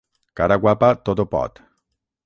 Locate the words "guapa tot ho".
0.63-1.27